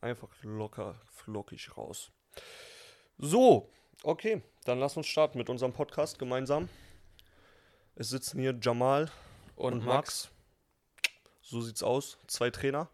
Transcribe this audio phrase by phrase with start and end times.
[0.00, 2.10] einfach locker, flockig raus.
[3.18, 3.68] So,
[4.02, 6.68] okay, dann lass uns starten mit unserem Podcast gemeinsam.
[7.94, 9.10] Es sitzen hier Jamal
[9.56, 10.30] Und, und, Max.
[10.30, 10.30] Max.
[11.42, 12.18] So sieht's aus.
[12.26, 12.88] Zwei Trainer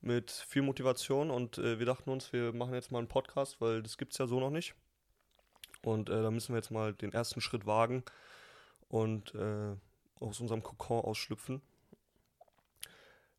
[0.00, 3.82] mit viel Motivation und äh, wir dachten uns, wir machen jetzt mal einen Podcast, weil
[3.82, 4.74] das gibt's ja so noch nicht.
[5.82, 8.04] Und äh, da müssen wir jetzt mal den ersten Schritt wagen
[8.88, 9.76] und äh,
[10.20, 11.60] aus unserem Kokon ausschlüpfen.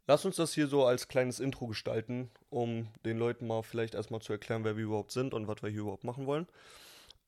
[0.06, 4.22] Lass uns das hier so als kleines Intro gestalten, um den Leuten mal vielleicht erstmal
[4.22, 6.48] zu erklären, wer wir überhaupt sind und was wir hier überhaupt machen wollen.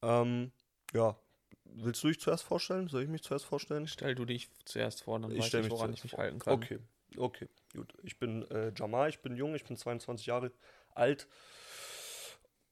[0.02, 0.52] Ähm,
[0.94, 1.16] ja,
[1.64, 2.88] willst du dich zuerst vorstellen?
[2.90, 3.88] Soll ich mich zuerst vorstellen?
[3.88, 6.20] Stell du dich zuerst vor, dann Ich weiß ich, mich woran ich mich vor.
[6.20, 6.54] halten kann.
[6.54, 6.80] Okay,
[7.18, 7.94] okay, gut.
[8.04, 10.52] Ich bin äh, Jamal, ich bin jung, ich bin 22 Jahre
[10.94, 11.28] alt.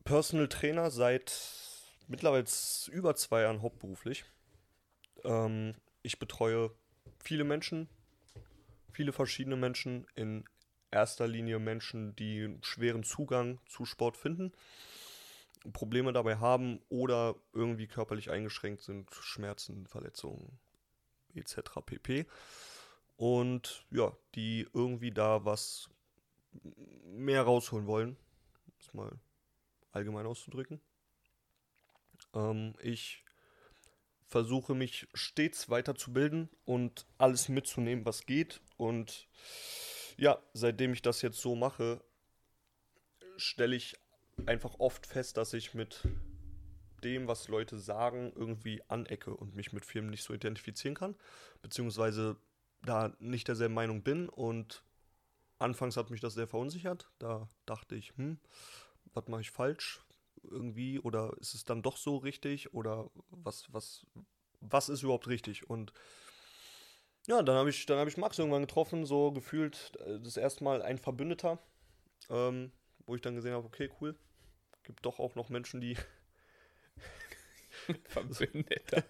[0.04, 1.34] Personal Trainer seit
[2.08, 2.46] mittlerweile
[2.92, 4.26] über zwei Jahren hauptberuflich.
[5.24, 6.72] Ähm, ich betreue
[7.24, 7.88] viele Menschen,
[8.94, 10.46] viele verschiedene Menschen, in
[10.92, 14.54] erster Linie Menschen, die schweren Zugang zu Sport finden,
[15.72, 20.60] Probleme dabei haben oder irgendwie körperlich eingeschränkt sind, Schmerzen, Verletzungen
[21.34, 21.82] etc.
[21.86, 22.28] pp.
[23.16, 25.90] Und ja, die irgendwie da was
[27.06, 28.18] mehr rausholen wollen,
[28.68, 29.20] um es mal
[29.92, 30.82] allgemein auszudrücken.
[32.34, 33.24] Ähm, ich
[34.34, 38.62] versuche mich stets weiterzubilden und alles mitzunehmen, was geht.
[38.78, 39.28] Und
[40.18, 42.04] ja, seitdem ich das jetzt so mache,
[43.38, 43.96] stelle ich
[44.48, 46.02] einfach oft fest, dass ich mit
[47.04, 51.16] dem, was Leute sagen, irgendwie anecke und mich mit Firmen nicht so identifizieren kann,
[51.62, 52.36] beziehungsweise
[52.82, 54.30] da nicht derselben Meinung bin.
[54.30, 54.84] Und
[55.60, 57.12] anfangs hat mich das sehr verunsichert.
[57.20, 58.40] Da dachte ich, hm,
[59.14, 60.03] was mache ich falsch
[60.44, 61.00] irgendwie?
[61.00, 62.74] Oder ist es dann doch so richtig?
[62.74, 64.06] Oder was, was,
[64.60, 65.70] was ist überhaupt richtig?
[65.70, 65.94] Und
[67.28, 70.64] ja, dann habe ich, dann habe ich Max irgendwann getroffen, so gefühlt äh, das erste
[70.64, 71.60] Mal ein Verbündeter,
[72.30, 72.72] ähm,
[73.06, 74.16] wo ich dann gesehen habe, okay, cool.
[74.84, 75.96] Gibt doch auch noch Menschen, die
[78.10, 79.04] Verbündeter.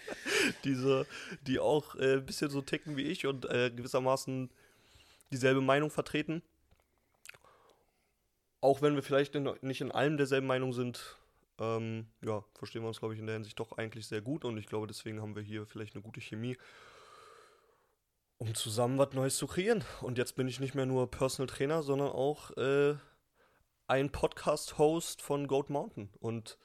[0.64, 1.06] diese,
[1.46, 4.50] die auch äh, ein bisschen so ticken wie ich und äh, gewissermaßen
[5.32, 6.42] dieselbe Meinung vertreten.
[8.60, 11.16] Auch wenn wir vielleicht in, nicht in allem derselben Meinung sind,
[11.58, 14.58] ähm, ja, verstehen wir uns, glaube ich, in der Hinsicht doch eigentlich sehr gut und
[14.58, 16.56] ich glaube, deswegen haben wir hier vielleicht eine gute Chemie,
[18.38, 19.84] um zusammen was Neues zu kreieren.
[20.02, 22.96] Und jetzt bin ich nicht mehr nur Personal Trainer, sondern auch äh,
[23.86, 26.10] ein Podcast-Host von Goat Mountain.
[26.20, 26.58] Und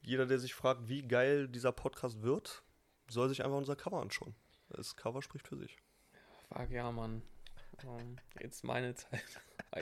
[0.00, 2.62] jeder, der sich fragt, wie geil dieser Podcast wird,
[3.08, 4.34] soll sich einfach unser Cover anschauen.
[4.70, 5.76] Das Cover spricht für sich.
[6.48, 7.22] Fuck ja, Mann.
[7.84, 9.24] Ähm, jetzt meine Zeit.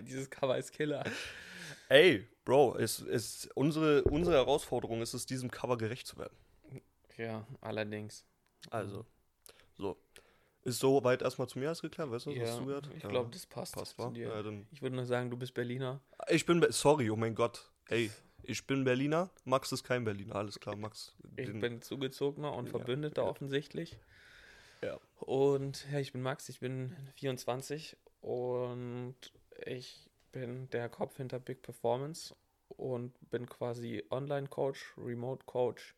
[0.02, 1.04] Dieses Cover ist Killer.
[1.88, 6.36] Ey, Bro, es ist unsere, unsere Herausforderung ist es, diesem Cover gerecht zu werden.
[7.16, 8.24] Ja, allerdings.
[8.70, 9.04] Also,
[9.76, 9.96] so.
[10.62, 12.90] Ist so weit erstmal zu mir alles geklärt, weißt du, was Ja, du gehört?
[12.94, 14.28] ich glaube, das passt, passt, zu dir.
[14.28, 16.00] Ja, Ich würde nur sagen, du bist Berliner.
[16.28, 17.70] ich bin, Be- sorry, oh mein Gott.
[17.88, 18.10] Ey,
[18.42, 21.16] ich bin Berliner, Max ist kein Berliner, alles klar, Max.
[21.36, 23.28] Ich bin Zugezogener und Verbündeter ja.
[23.28, 23.96] offensichtlich.
[24.82, 24.98] Ja.
[25.20, 28.99] Und ja, ich bin Max, ich bin 24 und
[29.80, 32.36] ich bin der Kopf hinter Big Performance
[32.68, 35.94] und bin quasi Online-Coach, Remote-Coach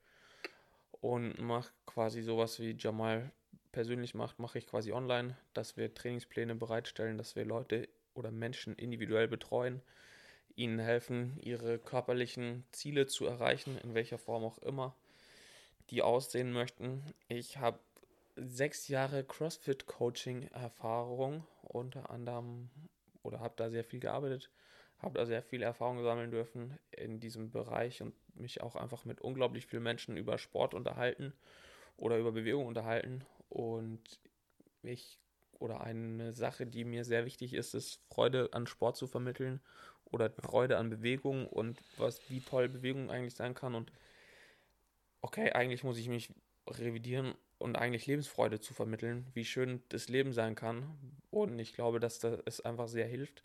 [0.92, 3.32] und mache quasi sowas wie Jamal
[3.72, 8.76] persönlich macht, mache ich quasi online, dass wir Trainingspläne bereitstellen, dass wir Leute oder Menschen
[8.76, 9.82] individuell betreuen,
[10.54, 14.94] ihnen helfen, ihre körperlichen Ziele zu erreichen, in welcher Form auch immer
[15.90, 17.02] die aussehen möchten.
[17.26, 17.80] Ich habe
[18.36, 22.70] sechs Jahre CrossFit-Coaching-Erfahrung unter anderem
[23.22, 24.50] oder habe da sehr viel gearbeitet,
[24.98, 29.20] habe da sehr viel Erfahrung sammeln dürfen in diesem Bereich und mich auch einfach mit
[29.20, 31.32] unglaublich vielen Menschen über Sport unterhalten
[31.96, 33.24] oder über Bewegung unterhalten.
[33.48, 34.20] Und
[34.82, 35.18] ich
[35.58, 39.60] oder eine Sache, die mir sehr wichtig ist, ist Freude an Sport zu vermitteln
[40.04, 43.92] oder Freude an Bewegung und was wie toll Bewegung eigentlich sein kann und
[45.20, 46.34] okay, eigentlich muss ich mich
[46.68, 50.98] revidieren und eigentlich Lebensfreude zu vermitteln, wie schön das Leben sein kann.
[51.30, 53.44] Und ich glaube, dass das es einfach sehr hilft,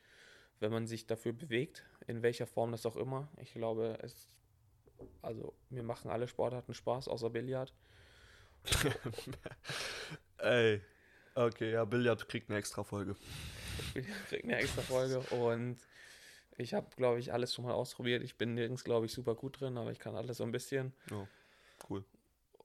[0.59, 3.29] wenn man sich dafür bewegt, in welcher Form das auch immer.
[3.37, 4.27] Ich glaube, es,
[5.21, 7.73] also mir machen alle Sportarten Spaß, außer Billard.
[10.39, 10.81] Ey,
[11.35, 13.15] okay, ja, Billard kriegt eine extra Folge.
[13.93, 15.77] Ich krieg eine extra Folge und
[16.57, 18.23] ich habe, glaube ich, alles schon mal ausprobiert.
[18.23, 20.93] Ich bin nirgends, glaube ich, super gut drin, aber ich kann alles so ein bisschen.
[21.11, 21.27] Oh,
[21.89, 22.03] cool.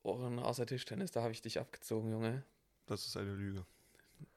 [0.03, 2.43] Und außer Tischtennis, da habe ich dich abgezogen, Junge.
[2.87, 3.65] Das ist eine Lüge.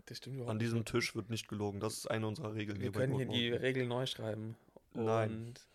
[0.06, 0.68] Das stimmt überhaupt An nicht.
[0.68, 1.80] diesem Tisch wird nicht gelogen.
[1.80, 2.80] Das ist eine unserer Regeln.
[2.80, 3.62] Wir bei können hier die Mountain.
[3.62, 4.56] Regel neu schreiben.
[4.94, 5.30] Nein.
[5.32, 5.68] Und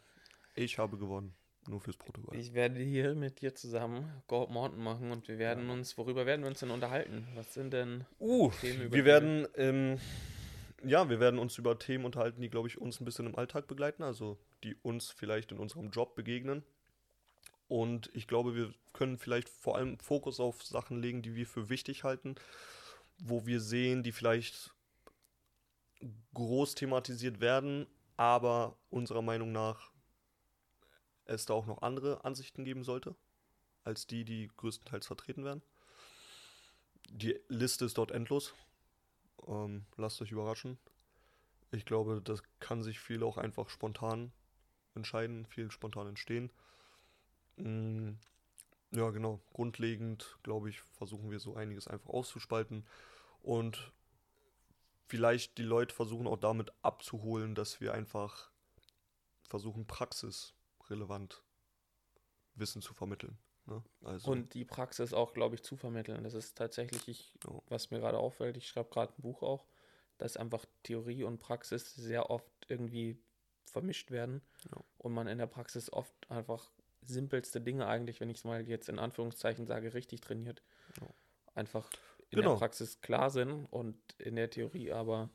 [0.55, 1.35] Ich habe gewonnen.
[1.69, 2.37] Nur fürs Protokoll.
[2.39, 6.41] ich werde hier mit dir zusammen Gold Mountain machen und wir werden uns, worüber werden
[6.41, 7.29] wir uns denn unterhalten?
[7.35, 9.99] Was sind denn Uh, Themen, über die wir werden ähm,
[10.83, 13.67] ja, wir werden uns über Themen unterhalten, die, glaube ich, uns ein bisschen im Alltag
[13.67, 16.63] begleiten, also die uns vielleicht in unserem Job begegnen.
[17.71, 21.69] Und ich glaube, wir können vielleicht vor allem Fokus auf Sachen legen, die wir für
[21.69, 22.35] wichtig halten,
[23.17, 24.75] wo wir sehen, die vielleicht
[26.35, 27.87] groß thematisiert werden,
[28.17, 29.93] aber unserer Meinung nach
[31.27, 33.15] es da auch noch andere Ansichten geben sollte,
[33.85, 35.63] als die, die größtenteils vertreten werden.
[37.09, 38.53] Die Liste ist dort endlos.
[39.47, 40.77] Ähm, lasst euch überraschen.
[41.71, 44.33] Ich glaube, das kann sich viel auch einfach spontan
[44.97, 46.51] entscheiden, viel spontan entstehen.
[47.63, 48.19] Mm,
[48.93, 49.41] ja, genau.
[49.53, 52.87] Grundlegend, glaube ich, versuchen wir so einiges einfach auszuspalten
[53.43, 53.93] und
[55.07, 58.51] vielleicht die Leute versuchen auch damit abzuholen, dass wir einfach
[59.49, 61.43] versuchen, praxisrelevant
[62.55, 63.39] Wissen zu vermitteln.
[63.67, 63.83] Ne?
[64.03, 66.23] Also und die Praxis auch, glaube ich, zu vermitteln.
[66.25, 67.61] Das ist tatsächlich, ich, ja.
[67.69, 69.67] was mir gerade auffällt, ich schreibe gerade ein Buch auch,
[70.19, 73.19] dass einfach Theorie und Praxis sehr oft irgendwie
[73.65, 74.83] vermischt werden ja.
[74.99, 76.71] und man in der Praxis oft einfach
[77.03, 80.63] simpelste Dinge eigentlich, wenn ich es mal jetzt in Anführungszeichen sage, richtig trainiert.
[81.55, 81.89] Einfach
[82.31, 82.53] in genau.
[82.53, 85.31] der Praxis klar sind und in der Theorie aber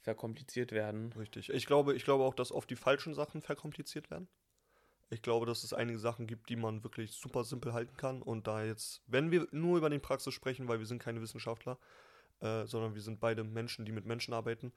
[0.00, 1.12] verkompliziert werden.
[1.12, 1.50] Richtig.
[1.50, 4.28] Ich glaube, ich glaube auch, dass oft die falschen Sachen verkompliziert werden.
[5.10, 8.22] Ich glaube, dass es einige Sachen gibt, die man wirklich super simpel halten kann.
[8.22, 11.78] Und da jetzt, wenn wir nur über die Praxis sprechen, weil wir sind keine Wissenschaftler,
[12.40, 14.72] äh, sondern wir sind beide Menschen, die mit Menschen arbeiten,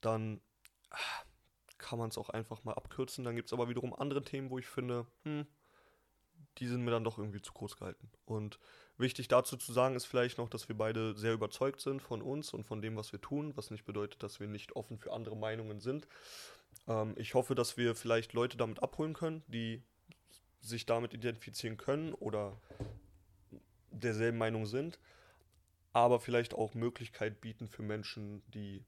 [0.00, 0.40] dann
[0.90, 0.96] ah,
[1.78, 3.24] kann man es auch einfach mal abkürzen.
[3.24, 5.46] Dann gibt es aber wiederum andere Themen, wo ich finde, hm,
[6.58, 8.10] die sind mir dann doch irgendwie zu kurz gehalten.
[8.24, 8.58] Und
[8.98, 12.52] wichtig dazu zu sagen ist vielleicht noch, dass wir beide sehr überzeugt sind von uns
[12.52, 15.36] und von dem, was wir tun, was nicht bedeutet, dass wir nicht offen für andere
[15.36, 16.06] Meinungen sind.
[16.86, 19.82] Ähm, ich hoffe, dass wir vielleicht Leute damit abholen können, die
[20.60, 22.60] sich damit identifizieren können oder
[23.90, 24.98] derselben Meinung sind,
[25.92, 28.84] aber vielleicht auch Möglichkeit bieten für Menschen, die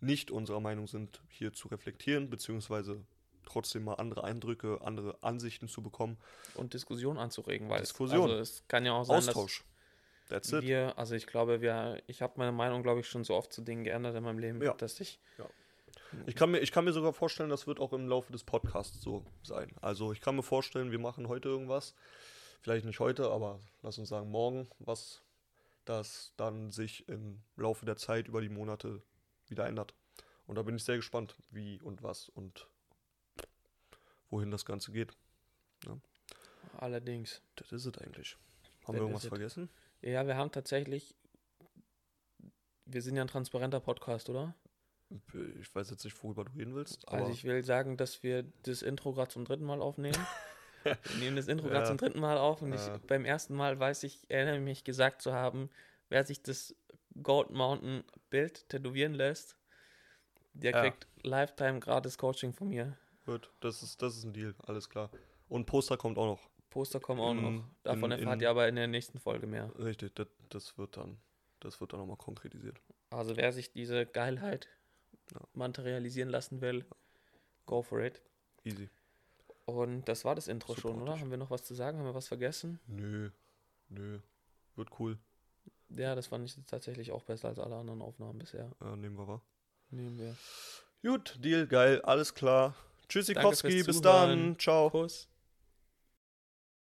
[0.00, 3.00] nicht unserer Meinung sind, hier zu reflektieren, beziehungsweise
[3.44, 6.18] trotzdem mal andere Eindrücke, andere Ansichten zu bekommen.
[6.54, 8.30] Und Diskussion anzuregen, weil Diskussion.
[8.30, 9.64] Es, also es kann ja auch sein, Austausch.
[10.28, 10.98] dass That's wir, it.
[10.98, 13.84] also ich glaube, wir, ich habe meine Meinung, glaube ich, schon so oft zu Dingen
[13.84, 14.74] geändert in meinem Leben, ja.
[14.74, 15.18] dass ich.
[15.38, 15.46] Ja.
[16.26, 19.00] Ich kann, mir, ich kann mir sogar vorstellen, das wird auch im Laufe des Podcasts
[19.00, 19.70] so sein.
[19.80, 21.94] Also ich kann mir vorstellen, wir machen heute irgendwas.
[22.60, 25.22] Vielleicht nicht heute, aber lass uns sagen morgen, was
[25.84, 29.02] das dann sich im Laufe der Zeit über die Monate
[29.48, 29.94] wieder ändert.
[30.46, 32.68] Und da bin ich sehr gespannt, wie und was und
[34.32, 35.16] wohin das Ganze geht.
[35.86, 35.96] Ja.
[36.78, 37.42] Allerdings.
[37.56, 38.36] Das ist es eigentlich.
[38.84, 39.68] Haben wir irgendwas vergessen?
[40.00, 41.14] Ja, wir haben tatsächlich.
[42.84, 44.56] Wir sind ja ein transparenter Podcast, oder?
[45.60, 47.06] Ich weiß jetzt nicht, worüber du reden willst.
[47.08, 50.18] also ich will sagen, dass wir das Intro gerade zum dritten Mal aufnehmen.
[50.82, 51.74] wir nehmen das Intro ja.
[51.74, 52.96] gerade zum dritten Mal auf und ja.
[52.96, 55.68] ich, beim ersten Mal weiß ich, erinnere mich gesagt zu haben,
[56.08, 56.74] wer sich das
[57.22, 59.56] Gold Mountain Bild tätowieren lässt,
[60.54, 62.96] der kriegt Lifetime gratis Coaching von mir.
[63.24, 65.10] Gut, das ist, das ist ein Deal, alles klar.
[65.48, 66.50] Und Poster kommt auch noch.
[66.70, 67.64] Poster kommen auch in, noch.
[67.82, 69.70] Davon in, erfahrt in, ihr aber in der nächsten Folge mehr.
[69.78, 71.18] Richtig, das, das wird dann,
[71.60, 72.80] das wird dann nochmal konkretisiert.
[73.10, 74.68] Also wer sich diese Geilheit
[75.32, 75.40] ja.
[75.52, 76.84] materialisieren lassen will,
[77.66, 78.22] go for it.
[78.64, 78.88] Easy.
[79.66, 81.20] Und das war das Intro Super schon, oder?
[81.20, 81.98] Haben wir noch was zu sagen?
[81.98, 82.80] Haben wir was vergessen?
[82.86, 83.30] Nö,
[83.88, 84.18] nö.
[84.74, 85.18] Wird cool.
[85.90, 88.70] Ja, das fand ich tatsächlich auch besser als alle anderen Aufnahmen bisher.
[88.80, 89.42] Ja, nehmen wir wahr.
[89.90, 90.36] Nehmen wir.
[91.02, 92.74] Gut, Deal, geil, alles klar.
[93.12, 94.56] Tschüssikowski, bis dann.
[94.58, 94.88] Ciao.
[94.88, 95.28] Kuss.